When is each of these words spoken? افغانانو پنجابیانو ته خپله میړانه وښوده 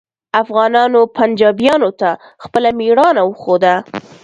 افغانانو 0.43 1.01
پنجابیانو 1.17 1.91
ته 1.99 2.09
خپله 2.43 2.69
میړانه 2.79 3.21
وښوده 3.25 3.75